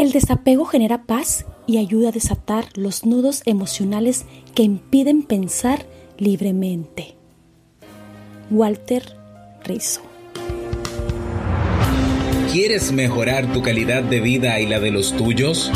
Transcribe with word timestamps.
El 0.00 0.12
desapego 0.12 0.64
genera 0.64 1.02
paz 1.02 1.44
y 1.66 1.76
ayuda 1.76 2.08
a 2.08 2.12
desatar 2.12 2.64
los 2.74 3.04
nudos 3.04 3.42
emocionales 3.44 4.24
que 4.54 4.62
impiden 4.62 5.22
pensar 5.22 5.84
libremente. 6.16 7.16
Walter 8.50 9.02
Rizzo 9.62 10.00
¿Quieres 12.50 12.92
mejorar 12.92 13.52
tu 13.52 13.60
calidad 13.60 14.02
de 14.02 14.20
vida 14.20 14.58
y 14.58 14.66
la 14.66 14.80
de 14.80 14.90
los 14.90 15.14
tuyos? 15.14 15.70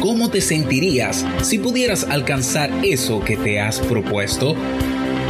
¿Cómo 0.00 0.30
te 0.30 0.40
sentirías 0.40 1.24
si 1.42 1.60
pudieras 1.60 2.02
alcanzar 2.02 2.72
eso 2.84 3.20
que 3.20 3.36
te 3.36 3.60
has 3.60 3.78
propuesto? 3.78 4.56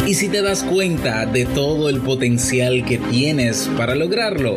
¿Y 0.06 0.14
si 0.14 0.30
te 0.30 0.40
das 0.40 0.64
cuenta 0.64 1.26
de 1.26 1.44
todo 1.44 1.90
el 1.90 2.00
potencial 2.00 2.86
que 2.86 2.96
tienes 2.96 3.68
para 3.76 3.94
lograrlo? 3.94 4.56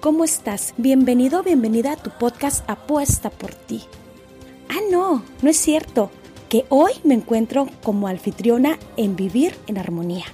¿Cómo 0.00 0.24
estás? 0.24 0.72
Bienvenido, 0.78 1.42
bienvenida 1.42 1.92
a 1.92 1.96
tu 1.96 2.08
podcast 2.08 2.64
Apuesta 2.70 3.28
por 3.28 3.52
ti. 3.52 3.82
Ah, 4.70 4.80
no, 4.90 5.22
no 5.42 5.50
es 5.50 5.58
cierto, 5.58 6.10
que 6.48 6.64
hoy 6.70 6.92
me 7.04 7.12
encuentro 7.12 7.66
como 7.82 8.08
anfitriona 8.08 8.78
en 8.96 9.14
Vivir 9.14 9.54
en 9.66 9.76
Armonía. 9.76 10.24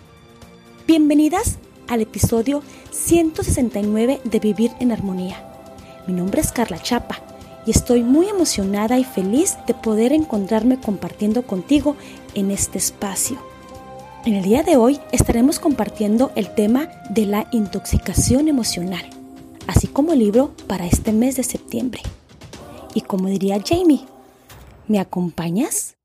Bienvenidas 0.86 1.58
al 1.88 2.00
episodio 2.00 2.62
169 2.92 4.20
de 4.22 4.38
Vivir 4.38 4.70
en 4.78 4.92
Armonía. 4.92 5.44
Mi 6.06 6.14
nombre 6.14 6.42
es 6.42 6.52
Carla 6.52 6.78
Chapa 6.80 7.18
y 7.66 7.72
estoy 7.72 8.04
muy 8.04 8.28
emocionada 8.28 9.00
y 9.00 9.04
feliz 9.04 9.58
de 9.66 9.74
poder 9.74 10.12
encontrarme 10.12 10.78
compartiendo 10.78 11.42
contigo 11.42 11.96
en 12.34 12.52
este 12.52 12.78
espacio. 12.78 13.36
En 14.24 14.34
el 14.34 14.44
día 14.44 14.62
de 14.62 14.76
hoy 14.76 15.00
estaremos 15.10 15.58
compartiendo 15.58 16.30
el 16.36 16.54
tema 16.54 16.88
de 17.10 17.26
la 17.26 17.48
intoxicación 17.50 18.46
emocional, 18.46 19.15
así 19.66 19.86
como 19.86 20.14
libro 20.14 20.54
para 20.66 20.86
este 20.86 21.12
mes 21.12 21.36
de 21.36 21.42
septiembre. 21.42 22.02
Y 22.94 23.02
como 23.02 23.28
diría 23.28 23.62
Jamie, 23.64 24.06
¿me 24.88 24.98
acompañas? 24.98 25.96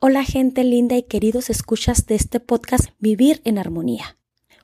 Hola 0.00 0.24
gente 0.24 0.62
linda 0.62 0.96
y 0.96 1.02
queridos 1.02 1.50
escuchas 1.50 2.06
de 2.06 2.14
este 2.14 2.40
podcast 2.40 2.90
Vivir 3.00 3.40
en 3.44 3.58
Armonía, 3.58 4.16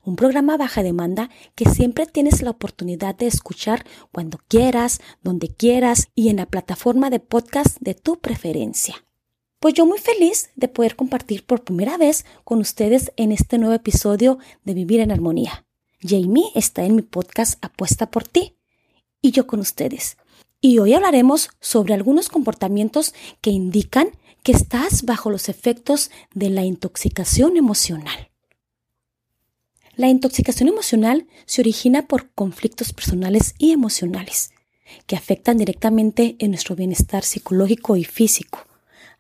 un 0.04 0.14
programa 0.14 0.56
baja 0.56 0.84
demanda 0.84 1.28
que 1.56 1.68
siempre 1.68 2.06
tienes 2.06 2.40
la 2.40 2.50
oportunidad 2.50 3.16
de 3.16 3.26
escuchar 3.26 3.84
cuando 4.12 4.38
quieras, 4.46 5.00
donde 5.22 5.48
quieras 5.48 6.08
y 6.14 6.28
en 6.28 6.36
la 6.36 6.46
plataforma 6.46 7.10
de 7.10 7.18
podcast 7.18 7.78
de 7.80 7.94
tu 7.94 8.20
preferencia. 8.20 9.04
Pues 9.58 9.74
yo 9.74 9.86
muy 9.86 9.98
feliz 9.98 10.50
de 10.54 10.68
poder 10.68 10.94
compartir 10.94 11.44
por 11.44 11.64
primera 11.64 11.96
vez 11.96 12.26
con 12.44 12.60
ustedes 12.60 13.12
en 13.16 13.32
este 13.32 13.58
nuevo 13.58 13.74
episodio 13.74 14.38
de 14.64 14.74
Vivir 14.74 15.00
en 15.00 15.10
Armonía. 15.10 15.63
Jamie 16.06 16.50
está 16.54 16.84
en 16.84 16.96
mi 16.96 17.02
podcast 17.02 17.64
Apuesta 17.64 18.10
por 18.10 18.28
ti 18.28 18.56
y 19.22 19.30
yo 19.30 19.46
con 19.46 19.60
ustedes. 19.60 20.18
Y 20.60 20.78
hoy 20.78 20.92
hablaremos 20.92 21.48
sobre 21.60 21.94
algunos 21.94 22.28
comportamientos 22.28 23.14
que 23.40 23.50
indican 23.50 24.08
que 24.42 24.52
estás 24.52 25.04
bajo 25.04 25.30
los 25.30 25.48
efectos 25.48 26.10
de 26.34 26.50
la 26.50 26.62
intoxicación 26.64 27.56
emocional. 27.56 28.30
La 29.96 30.08
intoxicación 30.08 30.68
emocional 30.68 31.26
se 31.46 31.62
origina 31.62 32.06
por 32.06 32.30
conflictos 32.32 32.92
personales 32.92 33.54
y 33.58 33.72
emocionales 33.72 34.50
que 35.06 35.16
afectan 35.16 35.56
directamente 35.56 36.36
en 36.38 36.50
nuestro 36.50 36.76
bienestar 36.76 37.24
psicológico 37.24 37.96
y 37.96 38.04
físico 38.04 38.66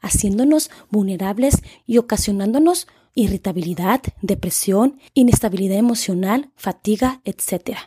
haciéndonos 0.04 0.70
vulnerables 0.90 1.62
y 1.86 1.98
ocasionándonos 1.98 2.86
irritabilidad, 3.14 4.02
depresión, 4.22 5.00
inestabilidad 5.14 5.78
emocional, 5.78 6.50
fatiga, 6.56 7.20
etc. 7.24 7.78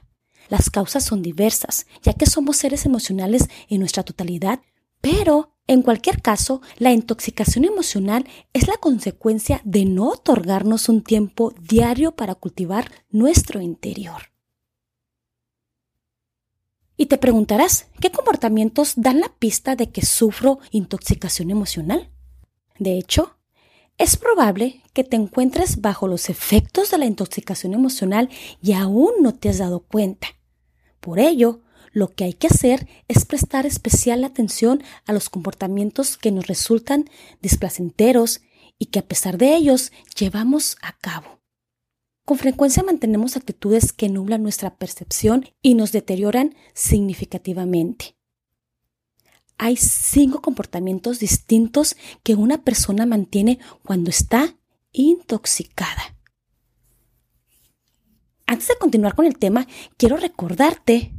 Las 0.50 0.70
causas 0.70 1.04
son 1.04 1.22
diversas, 1.22 1.86
ya 2.02 2.14
que 2.14 2.26
somos 2.26 2.58
seres 2.58 2.86
emocionales 2.86 3.50
en 3.70 3.80
nuestra 3.80 4.04
totalidad, 4.04 4.62
pero 5.02 5.54
en 5.68 5.82
cualquier 5.82 6.22
caso, 6.22 6.62
la 6.78 6.94
intoxicación 6.94 7.66
emocional 7.66 8.26
es 8.54 8.68
la 8.68 8.78
consecuencia 8.78 9.62
de 9.66 9.84
no 9.84 10.10
otorgarnos 10.10 10.88
un 10.88 11.04
tiempo 11.04 11.54
diario 11.62 12.14
para 12.14 12.36
cultivar 12.36 12.90
nuestro 13.10 13.62
interior. 13.62 14.32
Y 16.96 17.08
te 17.08 17.18
preguntarás, 17.18 17.88
¿qué 18.00 18.12
comportamientos 18.12 18.94
dan 18.96 19.20
la 19.20 19.30
pista 19.30 19.76
de 19.76 19.92
que 19.92 20.04
sufro 20.06 20.60
intoxicación 20.72 21.52
emocional? 21.52 22.10
De 22.80 22.98
hecho, 22.98 23.37
es 23.98 24.16
probable 24.16 24.82
que 24.94 25.04
te 25.04 25.16
encuentres 25.16 25.82
bajo 25.82 26.08
los 26.08 26.30
efectos 26.30 26.92
de 26.92 27.00
la 27.00 27.06
intoxicación 27.06 27.74
emocional 27.74 28.30
y 28.62 28.74
aún 28.74 29.12
no 29.22 29.34
te 29.34 29.50
has 29.50 29.58
dado 29.58 29.80
cuenta. 29.80 30.28
Por 31.00 31.20
ello, 31.20 31.62
lo 31.94 32.14
que 32.14 32.26
hay 32.26 32.34
que 32.34 32.48
hacer 32.48 32.88
es 33.08 33.26
prestar 33.26 33.66
especial 33.66 34.24
atención 34.24 34.84
a 35.06 35.14
los 35.14 35.30
comportamientos 35.30 36.18
que 36.18 36.32
nos 36.32 36.48
resultan 36.48 37.10
displacenteros 37.42 38.42
y 38.78 38.88
que 38.88 39.00
a 39.00 39.08
pesar 39.08 39.38
de 39.38 39.56
ellos 39.56 39.92
llevamos 40.16 40.78
a 40.82 40.96
cabo. 40.98 41.42
Con 42.24 42.38
frecuencia 42.38 42.84
mantenemos 42.84 43.38
actitudes 43.38 43.94
que 43.94 44.10
nublan 44.10 44.44
nuestra 44.44 44.76
percepción 44.76 45.46
y 45.62 45.76
nos 45.76 45.92
deterioran 45.92 46.56
significativamente. 46.74 48.17
Hay 49.58 49.76
cinco 49.76 50.42
comportamientos 50.42 51.20
distintos 51.20 51.96
que 52.24 52.36
una 52.36 52.64
persona 52.64 53.06
mantiene 53.06 53.60
cuando 53.84 54.12
está 54.12 54.56
intoxicada. 54.92 56.16
Antes 58.46 58.68
de 58.68 58.78
continuar 58.78 59.16
con 59.16 59.26
el 59.26 59.38
tema, 59.38 59.68
quiero 59.98 60.18
recordarte 60.18 61.14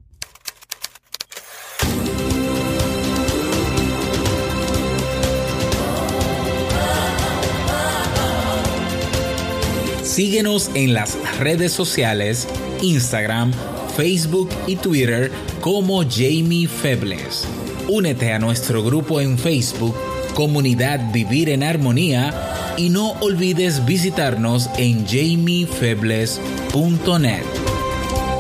Síguenos 10.02 10.70
en 10.74 10.94
las 10.94 11.16
redes 11.38 11.70
sociales, 11.70 12.48
Instagram, 12.82 13.52
Facebook 13.96 14.48
y 14.66 14.74
Twitter 14.74 15.30
como 15.60 16.02
Jamie 16.02 16.66
Febles. 16.66 17.46
Únete 17.90 18.34
a 18.34 18.38
nuestro 18.38 18.84
grupo 18.84 19.18
en 19.18 19.38
Facebook, 19.38 19.96
Comunidad 20.34 21.10
Vivir 21.10 21.48
en 21.48 21.62
Armonía, 21.62 22.74
y 22.76 22.90
no 22.90 23.12
olvides 23.20 23.86
visitarnos 23.86 24.68
en 24.76 25.06
jamiefebles.net. 25.06 27.44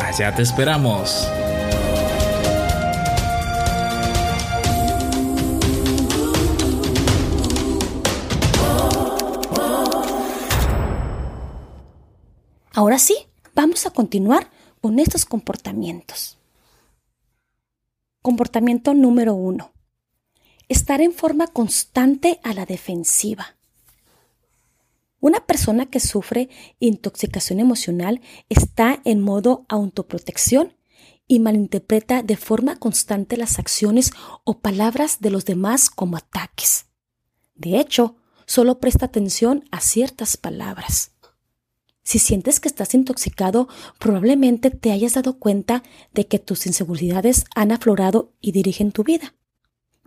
Allá 0.02 0.34
te 0.34 0.42
esperamos. 0.42 1.26
Ahora 12.74 12.98
sí, 12.98 13.16
vamos 13.54 13.86
a 13.86 13.90
continuar 13.90 14.50
con 14.82 14.98
estos 14.98 15.24
comportamientos. 15.24 16.37
Comportamiento 18.20 18.94
número 18.94 19.34
uno. 19.34 19.72
Estar 20.68 21.00
en 21.00 21.12
forma 21.12 21.46
constante 21.46 22.40
a 22.42 22.52
la 22.52 22.66
defensiva. 22.66 23.56
Una 25.20 25.46
persona 25.46 25.86
que 25.86 26.00
sufre 26.00 26.48
intoxicación 26.80 27.60
emocional 27.60 28.20
está 28.48 29.00
en 29.04 29.20
modo 29.20 29.66
autoprotección 29.68 30.74
y 31.28 31.38
malinterpreta 31.38 32.22
de 32.22 32.36
forma 32.36 32.76
constante 32.76 33.36
las 33.36 33.58
acciones 33.58 34.10
o 34.44 34.58
palabras 34.60 35.20
de 35.20 35.30
los 35.30 35.44
demás 35.44 35.88
como 35.88 36.16
ataques. 36.16 36.86
De 37.54 37.78
hecho, 37.78 38.16
solo 38.46 38.80
presta 38.80 39.06
atención 39.06 39.64
a 39.70 39.80
ciertas 39.80 40.36
palabras. 40.36 41.12
Si 42.08 42.18
sientes 42.18 42.58
que 42.58 42.68
estás 42.68 42.94
intoxicado, 42.94 43.68
probablemente 43.98 44.70
te 44.70 44.92
hayas 44.92 45.12
dado 45.12 45.38
cuenta 45.38 45.82
de 46.14 46.26
que 46.26 46.38
tus 46.38 46.66
inseguridades 46.66 47.44
han 47.54 47.70
aflorado 47.70 48.32
y 48.40 48.52
dirigen 48.52 48.92
tu 48.92 49.04
vida. 49.04 49.34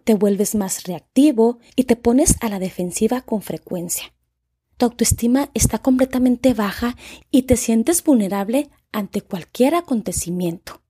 Te 0.03 0.15
vuelves 0.15 0.55
más 0.55 0.85
reactivo 0.85 1.59
y 1.75 1.83
te 1.83 1.95
pones 1.95 2.37
a 2.41 2.49
la 2.49 2.57
defensiva 2.57 3.21
con 3.21 3.43
frecuencia. 3.43 4.15
Tu 4.77 4.85
autoestima 4.87 5.51
está 5.53 5.77
completamente 5.77 6.55
baja 6.55 6.97
y 7.29 7.43
te 7.43 7.55
sientes 7.55 8.03
vulnerable 8.03 8.71
ante 8.91 9.21
cualquier 9.21 9.75
acontecimiento. 9.75 10.81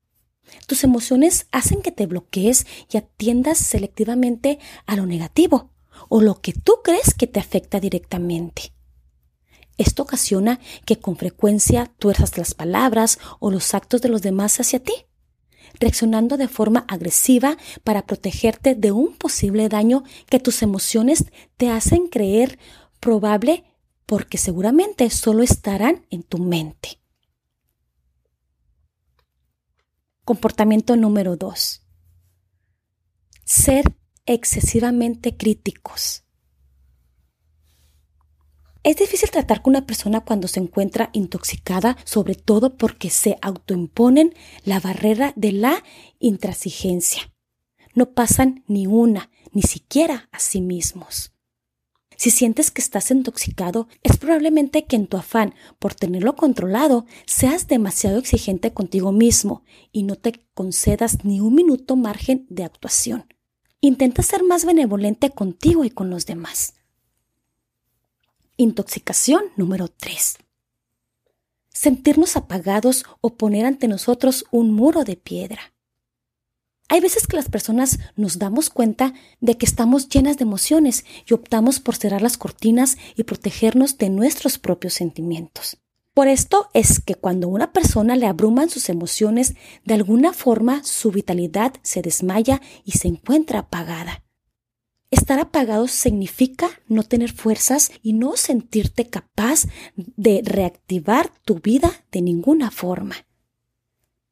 Tus 0.66 0.86
emociones 0.86 1.48
hacen 1.52 1.82
que 1.82 1.92
te 1.92 2.06
bloquees 2.06 2.66
y 2.90 2.96
atiendas 2.96 3.58
selectivamente 3.58 4.60
a 4.86 4.96
lo 4.96 5.06
negativo 5.06 5.72
o 6.08 6.22
lo 6.22 6.40
que 6.40 6.54
tú 6.54 6.76
crees 6.82 7.14
que 7.14 7.28
te 7.28 7.42
afecta 7.42 7.82
directamente. 7.82 8.72
Esto 9.82 10.04
ocasiona 10.04 10.60
que 10.86 11.00
con 11.00 11.16
frecuencia 11.16 11.92
tuerzas 11.98 12.38
las 12.38 12.54
palabras 12.54 13.18
o 13.40 13.50
los 13.50 13.74
actos 13.74 14.00
de 14.04 14.10
los 14.10 14.22
demás 14.22 14.60
hacia 14.60 14.78
ti, 14.78 14.94
reaccionando 15.80 16.38
de 16.38 16.48
forma 16.48 16.86
agresiva 16.88 17.58
para 17.84 18.06
protegerte 18.06 18.76
de 18.76 18.92
un 18.92 19.16
posible 19.18 19.70
daño 19.70 20.04
que 20.28 20.40
tus 20.40 20.62
emociones 20.62 21.26
te 21.58 21.72
hacen 21.72 22.10
creer 22.10 22.60
probable 23.00 23.64
porque 24.06 24.38
seguramente 24.38 25.10
solo 25.10 25.42
estarán 25.42 26.06
en 26.12 26.22
tu 26.22 26.38
mente. 26.38 27.00
Comportamiento 30.24 30.96
número 30.96 31.38
2. 31.38 31.82
Ser 33.46 33.86
excesivamente 34.28 35.36
críticos. 35.36 36.24
Es 38.84 38.96
difícil 38.96 39.30
tratar 39.30 39.62
con 39.62 39.72
una 39.72 39.86
persona 39.86 40.22
cuando 40.22 40.48
se 40.48 40.60
encuentra 40.60 41.12
intoxicada, 41.14 41.98
sobre 42.04 42.34
todo 42.34 42.78
porque 42.78 43.12
se 43.12 43.38
autoimponen 43.42 44.34
la 44.64 44.80
barrera 44.80 45.34
de 45.36 45.52
la 45.52 45.84
intransigencia. 46.20 47.32
No 47.94 48.14
pasan 48.14 48.64
ni 48.68 48.88
una, 48.88 49.30
ni 49.52 49.62
siquiera 49.62 50.30
a 50.32 50.40
sí 50.40 50.62
mismos. 50.62 51.32
Si 52.18 52.32
sientes 52.32 52.72
que 52.72 52.82
estás 52.82 53.12
intoxicado, 53.12 53.88
es 54.02 54.18
probablemente 54.18 54.86
que 54.86 54.96
en 54.96 55.08
tu 55.08 55.18
afán 55.18 55.54
por 55.78 55.94
tenerlo 55.94 56.36
controlado 56.36 57.06
seas 57.26 57.68
demasiado 57.68 58.18
exigente 58.18 58.74
contigo 58.74 59.12
mismo 59.12 59.64
y 59.92 60.04
no 60.04 60.16
te 60.16 60.46
concedas 60.54 61.24
ni 61.24 61.40
un 61.40 61.54
minuto 61.54 61.96
margen 61.96 62.48
de 62.50 62.64
actuación. 62.64 63.26
Intenta 63.80 64.24
ser 64.24 64.44
más 64.44 64.66
benevolente 64.66 65.32
contigo 65.32 65.84
y 65.84 65.90
con 65.90 66.10
los 66.10 66.26
demás. 66.26 66.76
Intoxicación 68.62 69.46
número 69.58 69.88
3. 69.88 70.38
Sentirnos 71.70 72.38
apagados 72.38 73.06
o 73.20 73.34
poner 73.34 73.66
ante 73.66 73.88
nosotros 73.88 74.46
un 74.52 74.72
muro 74.72 75.04
de 75.04 75.16
piedra. 75.16 75.74
Hay 76.88 77.02
veces 77.02 77.26
que 77.26 77.38
las 77.38 77.50
personas 77.50 77.98
nos 78.16 78.38
damos 78.38 78.70
cuenta 78.70 79.16
de 79.40 79.58
que 79.58 79.66
estamos 79.66 80.10
llenas 80.10 80.38
de 80.38 80.44
emociones 80.44 81.06
y 81.26 81.34
optamos 81.34 81.80
por 81.80 81.96
cerrar 81.96 82.22
las 82.22 82.38
cortinas 82.38 83.00
y 83.16 83.24
protegernos 83.24 83.98
de 83.98 84.12
nuestros 84.12 84.60
propios 84.60 84.94
sentimientos. 84.94 85.80
Por 86.14 86.28
esto 86.28 86.70
es 86.76 87.00
que 87.00 87.16
cuando 87.16 87.48
una 87.48 87.74
persona 87.74 88.16
le 88.16 88.28
abruman 88.28 88.70
sus 88.70 88.90
emociones, 88.90 89.56
de 89.86 89.96
alguna 89.96 90.34
forma 90.34 90.84
su 90.84 91.10
vitalidad 91.10 91.74
se 91.82 92.04
desmaya 92.04 92.62
y 92.86 92.92
se 92.92 93.08
encuentra 93.08 93.58
apagada. 93.62 94.24
Estar 95.12 95.40
apagado 95.40 95.90
significa 95.90 96.70
no 96.88 97.04
tener 97.04 97.34
fuerzas 97.34 97.92
y 98.02 98.14
no 98.14 98.38
sentirte 98.38 99.10
capaz 99.10 99.66
de 99.96 100.42
reactivar 100.44 101.34
tu 101.44 101.60
vida 101.60 101.92
de 102.14 102.22
ninguna 102.22 102.72
forma. 102.72 103.16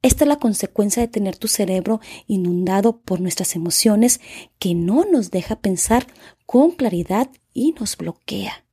Esta 0.01 0.23
es 0.23 0.29
la 0.29 0.39
consecuencia 0.39 1.01
de 1.01 1.09
tener 1.09 1.37
tu 1.37 1.49
cerebro 1.49 1.99
inundado 2.27 3.01
por 3.01 3.19
nuestras 3.19 3.57
emociones 3.57 4.21
que 4.57 4.73
no 4.73 5.03
nos 5.03 5.31
deja 5.31 5.57
pensar 5.57 6.07
con 6.45 6.71
claridad 6.71 7.29
y 7.53 7.73
nos 7.73 7.97
bloquea. 7.97 8.65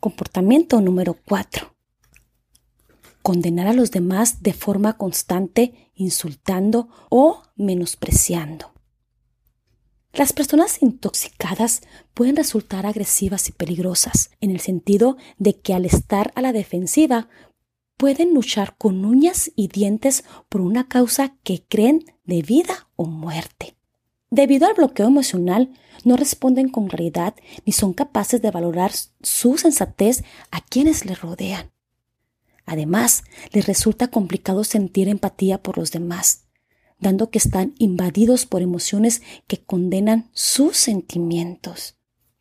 Comportamiento 0.00 0.80
número 0.80 1.14
4 1.14 1.71
condenar 3.22 3.66
a 3.68 3.72
los 3.72 3.90
demás 3.90 4.42
de 4.42 4.52
forma 4.52 4.96
constante, 4.96 5.90
insultando 5.94 6.88
o 7.08 7.42
menospreciando. 7.56 8.72
Las 10.12 10.34
personas 10.34 10.82
intoxicadas 10.82 11.80
pueden 12.12 12.36
resultar 12.36 12.84
agresivas 12.84 13.48
y 13.48 13.52
peligrosas, 13.52 14.30
en 14.40 14.50
el 14.50 14.60
sentido 14.60 15.16
de 15.38 15.58
que 15.58 15.72
al 15.72 15.86
estar 15.86 16.32
a 16.34 16.42
la 16.42 16.52
defensiva 16.52 17.28
pueden 17.96 18.34
luchar 18.34 18.76
con 18.76 19.04
uñas 19.04 19.50
y 19.56 19.68
dientes 19.68 20.24
por 20.50 20.60
una 20.60 20.88
causa 20.88 21.36
que 21.44 21.64
creen 21.66 22.04
de 22.24 22.42
vida 22.42 22.88
o 22.96 23.06
muerte. 23.06 23.76
Debido 24.30 24.66
al 24.66 24.74
bloqueo 24.74 25.06
emocional, 25.06 25.70
no 26.04 26.16
responden 26.16 26.68
con 26.68 26.88
claridad 26.88 27.34
ni 27.64 27.72
son 27.72 27.92
capaces 27.92 28.42
de 28.42 28.50
valorar 28.50 28.92
su 29.22 29.56
sensatez 29.56 30.24
a 30.50 30.60
quienes 30.60 31.04
les 31.04 31.20
rodean. 31.20 31.70
Además, 32.72 33.24
les 33.52 33.66
resulta 33.66 34.08
complicado 34.08 34.64
sentir 34.64 35.06
empatía 35.06 35.62
por 35.62 35.76
los 35.76 35.90
demás, 35.90 36.46
dando 36.98 37.28
que 37.28 37.36
están 37.36 37.74
invadidos 37.76 38.46
por 38.46 38.62
emociones 38.62 39.20
que 39.46 39.62
condenan 39.62 40.30
sus 40.32 40.78
sentimientos. 40.78 41.96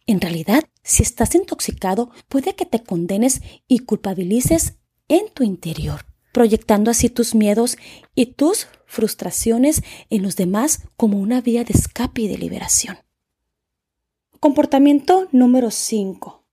En 0.07 0.21
realidad, 0.21 0.63
si 0.83 1.03
estás 1.03 1.35
intoxicado, 1.35 2.11
puede 2.29 2.55
que 2.55 2.65
te 2.65 2.81
condenes 2.81 3.41
y 3.67 3.79
culpabilices 3.79 4.75
en 5.09 5.27
tu 5.33 5.43
interior, 5.43 6.05
proyectando 6.31 6.91
así 6.91 7.09
tus 7.09 7.35
miedos 7.35 7.75
y 8.15 8.27
tus 8.27 8.67
frustraciones 8.85 9.83
en 10.09 10.23
los 10.23 10.37
demás 10.37 10.83
como 10.95 11.19
una 11.19 11.41
vía 11.41 11.65
de 11.65 11.73
escape 11.73 12.21
y 12.21 12.27
de 12.29 12.37
liberación. 12.37 12.99
Comportamiento 14.39 15.27
número 15.33 15.71
5. 15.71 16.45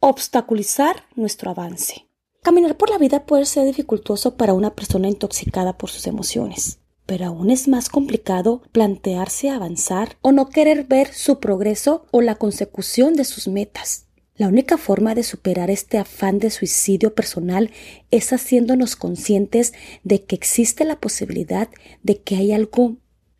Obstaculizar 0.00 1.06
nuestro 1.14 1.50
avance. 1.50 2.11
Caminar 2.44 2.76
por 2.76 2.90
la 2.90 2.98
vida 2.98 3.24
puede 3.24 3.44
ser 3.44 3.64
dificultoso 3.66 4.36
para 4.36 4.52
una 4.52 4.74
persona 4.74 5.06
intoxicada 5.06 5.78
por 5.78 5.90
sus 5.90 6.08
emociones, 6.08 6.80
pero 7.06 7.26
aún 7.26 7.50
es 7.50 7.68
más 7.68 7.88
complicado 7.88 8.62
plantearse 8.72 9.48
avanzar 9.48 10.16
o 10.22 10.32
no 10.32 10.48
querer 10.48 10.82
ver 10.82 11.14
su 11.14 11.38
progreso 11.38 12.04
o 12.10 12.20
la 12.20 12.34
consecución 12.34 13.14
de 13.14 13.24
sus 13.24 13.46
metas. 13.46 14.06
La 14.34 14.48
única 14.48 14.76
forma 14.76 15.14
de 15.14 15.22
superar 15.22 15.70
este 15.70 15.98
afán 15.98 16.40
de 16.40 16.50
suicidio 16.50 17.14
personal 17.14 17.70
es 18.10 18.32
haciéndonos 18.32 18.96
conscientes 18.96 19.72
de 20.02 20.24
que 20.24 20.34
existe 20.34 20.84
la 20.84 20.98
posibilidad 20.98 21.68
de 22.02 22.22
que 22.22 22.34
hay 22.34 22.50
algo 22.50 22.96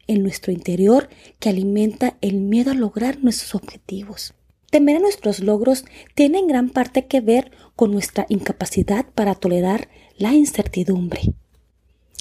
en 0.07 0.23
nuestro 0.23 0.53
interior 0.53 1.09
que 1.41 1.49
alimenta 1.49 2.19
el 2.21 2.37
miedo 2.37 2.71
a 2.71 2.75
lograr 2.75 3.19
nuestros 3.21 3.57
objetivos. 3.57 4.35
Temer 4.73 4.97
a 4.97 5.01
nuestros 5.01 5.41
logros 5.41 5.85
tiene 6.15 6.39
en 6.39 6.47
gran 6.47 6.71
parte 6.71 7.07
que 7.07 7.21
ver 7.21 7.51
con 7.77 7.93
nuestra 7.93 8.25
incapacidad 8.31 9.05
para 9.15 9.35
tolerar 9.35 9.91
la 10.17 10.33
incertidumbre. 10.33 11.35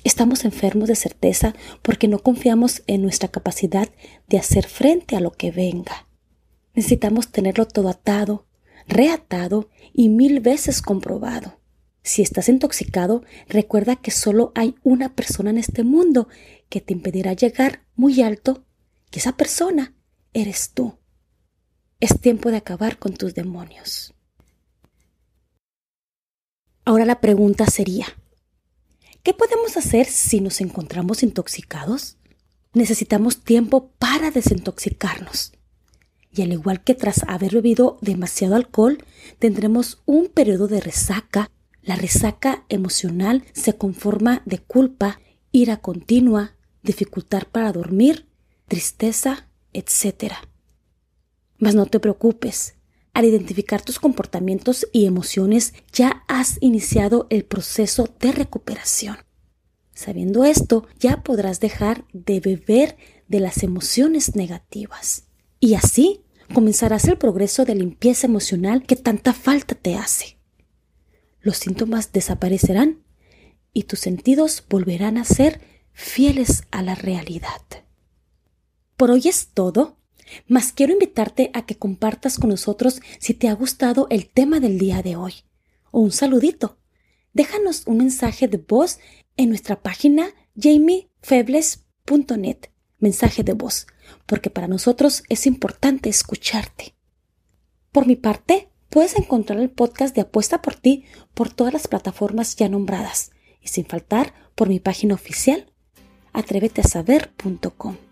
Estamos 0.04 0.44
enfermos 0.44 0.90
de 0.90 0.98
certeza 0.98 1.56
porque 1.82 2.10
no 2.10 2.20
confiamos 2.20 2.84
en 2.88 3.04
nuestra 3.04 3.30
capacidad 3.30 3.88
de 4.28 4.38
hacer 4.38 4.68
frente 4.68 5.16
a 5.16 5.22
lo 5.22 5.32
que 5.32 5.50
venga. 5.52 6.10
Necesitamos 6.74 7.32
tenerlo 7.32 7.66
todo 7.68 7.88
atado, 7.88 8.48
reatado 8.86 9.70
y 9.94 10.10
mil 10.10 10.42
veces 10.42 10.82
comprobado. 10.82 11.58
Si 12.04 12.22
estás 12.22 12.50
intoxicado, 12.50 13.24
recuerda 13.48 13.96
que 13.96 14.12
solo 14.12 14.52
hay 14.56 14.76
una 14.84 15.16
persona 15.16 15.52
en 15.52 15.58
este 15.58 15.86
mundo 15.86 16.28
que 16.68 16.82
te 16.82 16.92
impedirá 16.92 17.32
llegar 17.32 17.86
muy 17.96 18.22
alto, 18.22 18.66
y 19.10 19.20
esa 19.20 19.38
persona 19.38 19.96
eres 20.34 20.72
tú. 20.74 20.98
Es 22.02 22.20
tiempo 22.20 22.50
de 22.50 22.58
acabar 22.58 22.98
con 22.98 23.14
tus 23.14 23.36
demonios. 23.36 24.16
Ahora 26.84 27.06
la 27.06 27.22
pregunta 27.22 27.68
sería, 27.68 28.08
¿qué 29.22 29.36
podemos 29.36 29.78
hacer 29.78 30.08
si 30.08 30.42
nos 30.42 30.62
encontramos 30.62 31.22
intoxicados? 31.22 32.18
Necesitamos 32.74 33.44
tiempo 33.44 33.92
para 34.00 34.32
desintoxicarnos. 34.32 35.54
Y 36.32 36.42
al 36.42 36.54
igual 36.54 36.84
que 36.84 36.96
tras 36.96 37.22
haber 37.28 37.54
bebido 37.54 38.00
demasiado 38.02 38.56
alcohol, 38.56 38.98
tendremos 39.38 40.02
un 40.08 40.28
periodo 40.28 40.68
de 40.68 40.82
resaca. 40.82 41.52
La 41.84 41.96
resaca 41.96 42.66
emocional 42.70 43.46
se 43.54 43.78
conforma 43.78 44.42
de 44.46 44.58
culpa, 44.58 45.20
ira 45.52 45.78
continua, 45.78 46.56
dificultad 46.82 47.44
para 47.52 47.72
dormir, 47.72 48.28
tristeza, 48.68 49.48
etc. 49.72 50.34
Mas 51.62 51.76
no 51.76 51.86
te 51.86 52.00
preocupes, 52.00 52.74
al 53.14 53.26
identificar 53.26 53.84
tus 53.84 54.00
comportamientos 54.00 54.88
y 54.92 55.06
emociones, 55.06 55.76
ya 55.94 56.24
has 56.28 56.58
iniciado 56.60 57.28
el 57.30 57.46
proceso 57.46 58.10
de 58.20 58.32
recuperación. 58.32 59.18
Sabiendo 59.94 60.44
esto, 60.44 60.88
ya 61.00 61.22
podrás 61.22 61.60
dejar 61.60 62.04
de 62.14 62.40
beber 62.40 62.98
de 63.28 63.42
las 63.42 63.62
emociones 63.62 64.36
negativas. 64.36 65.28
Y 65.60 65.76
así 65.76 66.22
comenzarás 66.52 67.06
el 67.06 67.20
progreso 67.20 67.64
de 67.64 67.76
limpieza 67.76 68.26
emocional 68.26 68.82
que 68.82 68.96
tanta 68.96 69.32
falta 69.32 69.76
te 69.76 69.96
hace. 69.96 70.40
Los 71.42 71.58
síntomas 71.58 72.12
desaparecerán 72.12 73.04
y 73.72 73.84
tus 73.84 74.00
sentidos 74.00 74.64
volverán 74.68 75.20
a 75.20 75.26
ser 75.26 75.62
fieles 75.94 76.64
a 76.72 76.82
la 76.82 76.96
realidad. 76.96 77.62
Por 78.98 79.12
hoy 79.12 79.28
es 79.28 79.50
todo, 79.54 80.01
mas 80.48 80.72
quiero 80.72 80.94
invitarte 80.94 81.50
a 81.54 81.66
que 81.66 81.76
compartas 81.76 82.38
con 82.38 82.50
nosotros 82.50 83.02
si 83.20 83.34
te 83.34 83.48
ha 83.48 83.54
gustado 83.54 84.08
el 84.10 84.30
tema 84.30 84.60
del 84.60 84.78
día 84.78 85.02
de 85.02 85.16
hoy 85.16 85.34
o 85.92 86.02
un 86.02 86.12
saludito. 86.12 86.78
Déjanos 87.34 87.84
un 87.86 87.98
mensaje 87.98 88.48
de 88.48 88.58
voz 88.58 89.00
en 89.38 89.50
nuestra 89.50 89.82
página 89.82 90.30
jamiefebles.net, 90.56 92.58
mensaje 93.00 93.44
de 93.44 93.54
voz, 93.54 93.88
porque 94.26 94.50
para 94.50 94.68
nosotros 94.68 95.24
es 95.30 95.48
importante 95.48 96.10
escucharte. 96.10 96.96
Por 97.92 98.08
mi 98.08 98.16
parte, 98.16 98.70
puedes 98.90 99.16
encontrar 99.16 99.60
el 99.60 99.70
podcast 99.70 100.16
de 100.16 100.22
Apuesta 100.22 100.62
por 100.62 100.76
ti 100.76 101.06
por 101.34 101.52
todas 101.52 101.74
las 101.74 101.88
plataformas 101.88 102.56
ya 102.56 102.70
nombradas 102.70 103.32
y 103.62 103.70
sin 103.70 103.86
faltar 103.86 104.34
por 104.56 104.70
mi 104.70 104.80
página 104.80 105.16
oficial 105.16 105.72
atréveteasaber.com. 106.34 108.11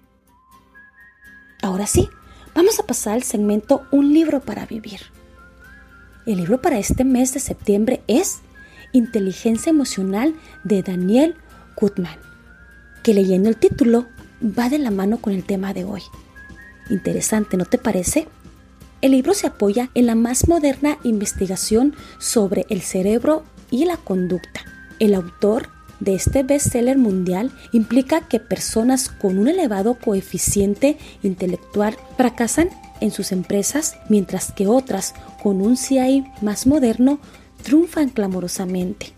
Ahora 1.62 1.88
sí, 1.88 2.10
vamos 2.56 2.80
a 2.80 2.84
pasar 2.84 3.14
al 3.14 3.24
segmento 3.24 3.86
Un 3.92 4.14
libro 4.14 4.40
para 4.40 4.66
vivir. 4.66 5.02
El 6.26 6.38
libro 6.38 6.62
para 6.62 6.80
este 6.80 7.04
mes 7.04 7.34
de 7.34 7.42
septiembre 7.42 8.02
es 8.08 8.40
Inteligencia 8.94 9.70
Emocional 9.70 10.36
de 10.64 10.84
Daniel 10.84 11.36
Goodman, 11.76 12.18
que 13.04 13.14
leyendo 13.14 13.50
el 13.50 13.58
título 13.58 14.08
va 14.42 14.70
de 14.70 14.80
la 14.80 14.90
mano 14.90 15.18
con 15.18 15.34
el 15.34 15.44
tema 15.44 15.74
de 15.74 15.84
hoy. 15.84 16.02
Interesante, 16.90 17.58
¿no 17.58 17.66
te 17.66 17.78
parece? 17.78 18.28
El 19.02 19.12
libro 19.12 19.34
se 19.34 19.48
apoya 19.48 19.90
en 19.96 20.06
la 20.06 20.16
más 20.16 20.48
moderna 20.48 20.98
investigación 21.04 21.94
sobre 22.20 22.66
el 22.70 22.82
cerebro 22.82 23.44
y 23.70 23.84
la 23.86 23.98
conducta. 23.98 24.62
El 25.00 25.14
autor 25.14 25.70
de 26.00 26.16
este 26.16 26.44
bestseller 26.44 26.98
mundial 26.98 27.52
implica 27.72 28.28
que 28.28 28.40
personas 28.40 29.10
con 29.10 29.38
un 29.38 29.48
elevado 29.48 29.96
coeficiente 29.96 30.98
intelectual 31.24 31.96
fracasan 32.18 32.70
en 33.02 33.12
sus 33.12 33.32
empresas, 33.32 33.96
mientras 34.10 34.52
que 34.52 34.68
otras 34.68 35.14
con 35.42 35.62
un 35.62 35.78
CI 35.78 36.26
más 36.42 36.68
moderno 36.68 37.20
triunfan 37.64 38.10
clamorosamente. 38.10 39.14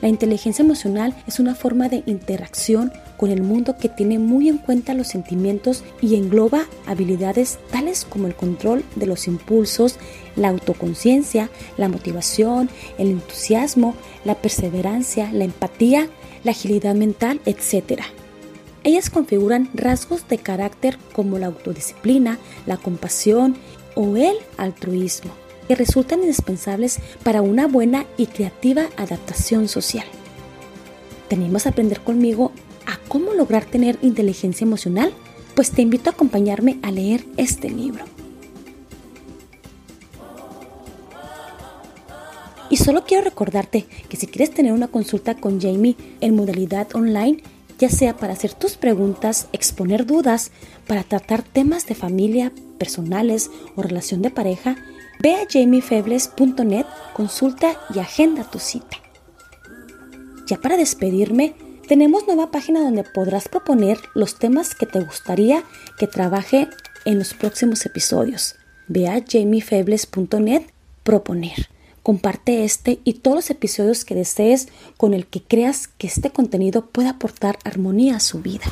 La 0.00 0.08
inteligencia 0.08 0.62
emocional 0.62 1.14
es 1.26 1.40
una 1.40 1.54
forma 1.54 1.88
de 1.88 2.02
interacción 2.06 2.92
con 3.16 3.30
el 3.30 3.42
mundo 3.42 3.76
que 3.78 3.88
tiene 3.88 4.18
muy 4.18 4.48
en 4.48 4.58
cuenta 4.58 4.94
los 4.94 5.08
sentimientos 5.08 5.84
y 6.00 6.16
engloba 6.16 6.66
habilidades 6.86 7.58
tales 7.70 8.04
como 8.04 8.26
el 8.26 8.34
control 8.34 8.84
de 8.96 9.06
los 9.06 9.26
impulsos, 9.26 9.96
la 10.36 10.48
autoconciencia, 10.48 11.50
la 11.76 11.88
motivación, 11.88 12.68
el 12.98 13.08
entusiasmo, 13.08 13.94
la 14.24 14.34
perseverancia, 14.34 15.32
la 15.32 15.44
empatía, 15.44 16.08
la 16.42 16.50
agilidad 16.50 16.94
mental, 16.94 17.40
etc. 17.46 18.02
Ellas 18.82 19.10
configuran 19.10 19.70
rasgos 19.74 20.28
de 20.28 20.38
carácter 20.38 20.98
como 21.12 21.38
la 21.38 21.46
autodisciplina, 21.46 22.38
la 22.66 22.76
compasión 22.76 23.56
o 23.94 24.16
el 24.16 24.36
altruismo 24.56 25.32
que 25.68 25.74
resultan 25.74 26.20
indispensables 26.20 26.98
para 27.22 27.42
una 27.42 27.66
buena 27.66 28.04
y 28.16 28.26
creativa 28.26 28.86
adaptación 28.96 29.68
social. 29.68 30.06
¿Tenemos 31.28 31.66
a 31.66 31.70
aprender 31.70 32.00
conmigo 32.00 32.52
a 32.86 32.98
cómo 33.08 33.34
lograr 33.34 33.64
tener 33.64 33.98
inteligencia 34.02 34.64
emocional? 34.64 35.12
Pues 35.54 35.70
te 35.70 35.82
invito 35.82 36.10
a 36.10 36.12
acompañarme 36.12 36.78
a 36.82 36.90
leer 36.90 37.24
este 37.36 37.70
libro. 37.70 38.04
Y 42.70 42.76
solo 42.76 43.04
quiero 43.04 43.22
recordarte 43.22 43.86
que 44.08 44.16
si 44.16 44.26
quieres 44.26 44.52
tener 44.52 44.72
una 44.72 44.88
consulta 44.88 45.36
con 45.36 45.60
Jamie 45.60 45.96
en 46.20 46.34
modalidad 46.34 46.88
online, 46.94 47.42
ya 47.78 47.88
sea 47.88 48.16
para 48.16 48.32
hacer 48.32 48.54
tus 48.54 48.76
preguntas, 48.76 49.48
exponer 49.52 50.06
dudas, 50.06 50.50
para 50.86 51.04
tratar 51.04 51.42
temas 51.42 51.86
de 51.86 51.94
familia, 51.94 52.52
personales 52.78 53.50
o 53.76 53.82
relación 53.82 54.22
de 54.22 54.30
pareja, 54.30 54.76
Ve 55.20 55.36
a 55.36 55.46
jamiefebles.net, 55.48 56.86
consulta 57.14 57.78
y 57.94 57.98
agenda 57.98 58.44
tu 58.44 58.58
cita. 58.58 58.98
Ya 60.46 60.60
para 60.60 60.76
despedirme, 60.76 61.54
tenemos 61.84 62.26
nueva 62.26 62.50
página 62.50 62.80
donde 62.80 63.04
podrás 63.04 63.48
proponer 63.48 63.98
los 64.14 64.38
temas 64.38 64.74
que 64.74 64.86
te 64.86 65.00
gustaría 65.00 65.62
que 65.98 66.06
trabaje 66.06 66.68
en 67.04 67.18
los 67.18 67.34
próximos 67.34 67.84
episodios. 67.86 68.56
Ve 68.88 69.08
a 69.08 69.22
jamiefebles.net, 69.26 70.62
proponer. 71.02 71.68
Comparte 72.02 72.64
este 72.64 73.00
y 73.04 73.14
todos 73.14 73.36
los 73.36 73.50
episodios 73.50 74.04
que 74.04 74.14
desees 74.14 74.68
con 74.96 75.14
el 75.14 75.26
que 75.26 75.42
creas 75.42 75.88
que 75.88 76.06
este 76.06 76.30
contenido 76.30 76.86
pueda 76.86 77.10
aportar 77.10 77.58
armonía 77.64 78.16
a 78.16 78.20
su 78.20 78.40
vida 78.40 78.64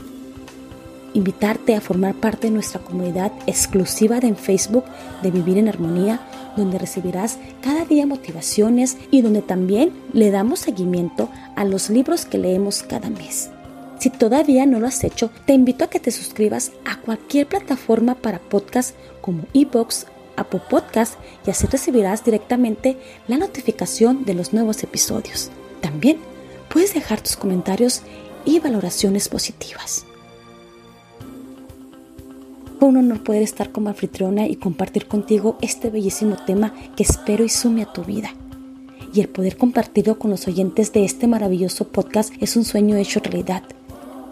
invitarte 1.15 1.75
a 1.75 1.81
formar 1.81 2.15
parte 2.15 2.49
de 2.49 2.55
nuestra 2.55 2.81
comunidad 2.81 3.33
exclusiva 3.47 4.21
de 4.21 4.29
en 4.29 4.37
Facebook 4.37 4.85
de 5.23 5.31
Vivir 5.31 5.59
en 5.59 5.69
Armonía, 5.69 6.21
donde 6.57 6.79
recibirás 6.79 7.39
cada 7.63 7.85
día 7.85 8.07
motivaciones 8.07 8.97
y 9.11 9.23
donde 9.23 9.43
también 9.43 9.93
le 10.13 10.31
damos 10.31 10.61
seguimiento 10.61 11.29
a 11.57 11.65
los 11.65 11.91
libros 11.91 12.25
que 12.25 12.39
leemos 12.39 12.83
cada 12.83 13.11
mes. 13.11 13.51
Si 13.99 14.11
todavía 14.11 14.67
no 14.67 14.81
lo 14.81 14.89
has 14.89 15.05
hecho, 15.05 15.31
te 15.47 15.53
invito 15.53 15.85
a 15.85 15.89
que 15.89 16.01
te 16.01 16.11
suscribas 16.11 16.73
a 16.85 16.97
cualquier 17.01 17.47
plataforma 17.47 18.17
para 18.17 18.41
podcast 18.41 18.97
como 19.21 19.45
iBox, 19.53 20.07
Apple 20.37 20.63
Podcast 20.69 21.15
y 21.47 21.51
así 21.51 21.67
recibirás 21.67 22.25
directamente 22.25 22.97
la 23.29 23.39
notificación 23.39 24.25
de 24.25 24.35
los 24.35 24.53
nuevos 24.53 24.83
episodios. 24.83 25.51
También 25.81 26.19
puedes 26.69 26.95
dejar 26.95 27.21
tus 27.21 27.37
comentarios 27.37 28.03
y 28.45 28.59
valoraciones 28.59 29.29
positivas. 29.29 30.05
Fue 32.83 32.89
un 32.89 32.97
honor 32.97 33.23
poder 33.23 33.43
estar 33.43 33.71
como 33.71 33.91
anfitriona 33.91 34.49
y 34.49 34.57
compartir 34.57 35.07
contigo 35.07 35.57
este 35.63 35.89
bellísimo 35.89 36.35
tema 36.35 36.75
que 36.97 37.05
espero 37.05 37.45
y 37.45 37.49
sume 37.49 37.83
a 37.83 37.93
tu 37.93 38.03
vida. 38.03 38.35
Y 39.15 39.21
el 39.21 39.29
poder 39.29 39.57
compartirlo 39.57 40.19
con 40.19 40.33
los 40.33 40.49
oyentes 40.49 40.93
de 40.93 41.05
este 41.05 41.29
maravilloso 41.29 41.87
podcast 41.87 42.33
es 42.41 42.57
un 42.57 42.65
sueño 42.65 42.97
hecho 42.97 43.21
realidad. 43.21 43.63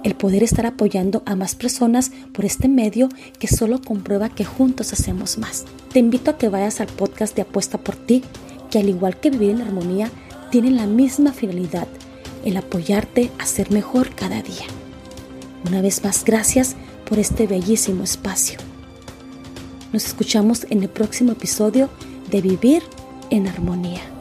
El 0.03 0.17
poder 0.17 0.43
estar 0.43 0.67
apoyando 0.67 1.23
a 1.27 1.37
más 1.37 1.55
personas 1.55 2.11
por 2.33 2.45
este 2.45 2.67
medio 2.67 3.09
que 3.39 3.47
solo 3.47 3.81
comprueba 3.81 4.31
que 4.31 4.45
juntos 4.45 4.93
hacemos 4.93 5.39
más. 5.39 5.65
Te 5.93 6.01
invito 6.01 6.33
a 6.33 6.37
que 6.37 6.49
vayas 6.49 6.81
al 6.81 6.89
podcast 6.89 7.37
de 7.37 7.43
Apuesta 7.43 7.79
por 7.79 7.95
ti, 7.95 8.25
que 8.69 8.81
al 8.81 8.89
igual 8.89 9.21
que 9.21 9.31
vivir 9.31 9.51
en 9.51 9.63
armonía, 9.63 10.11
tiene 10.51 10.73
la 10.73 10.87
misma 10.87 11.33
finalidad, 11.33 11.87
el 12.45 12.57
apoyarte 12.57 13.31
a 13.39 13.47
ser 13.47 13.71
mejor 13.71 14.13
cada 14.17 14.43
día. 14.43 14.67
Una 15.69 15.83
vez 15.83 16.03
más, 16.03 16.25
gracias 16.25 16.75
por 17.11 17.19
este 17.19 17.49
bellísimo 17.49 18.05
espacio. 18.05 18.59
Nos 19.93 20.07
escuchamos 20.07 20.65
en 20.71 20.85
el 20.85 20.89
próximo 20.89 21.33
episodio 21.33 21.91
de 22.31 22.41
Vivir 22.41 22.85
en 23.31 23.49
Armonía. 23.49 24.20